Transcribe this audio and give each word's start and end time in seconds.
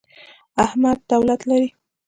احمد 0.65 0.97
دولت 1.09 1.41
لري. 1.49 1.69